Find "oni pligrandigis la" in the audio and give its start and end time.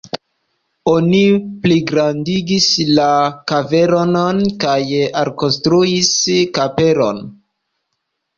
0.91-3.05